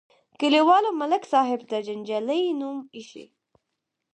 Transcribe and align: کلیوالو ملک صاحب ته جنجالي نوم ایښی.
کلیوالو 0.39 0.89
ملک 1.01 1.23
صاحب 1.31 1.61
ته 1.69 1.77
جنجالي 1.87 2.41
نوم 2.59 2.77
ایښی. 2.95 3.25